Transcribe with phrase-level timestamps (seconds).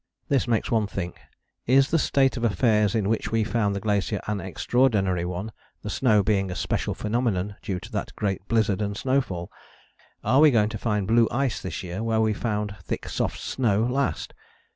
[0.29, 1.19] "This makes one think.
[1.67, 5.51] Is the state of affairs in which we found the glacier an extraordinary one,
[5.83, 9.51] the snow being a special phenomenon due to that great blizzard and snowfall?
[10.23, 13.83] Are we going to find blue ice this year where we found thick soft snow
[13.83, 14.33] last?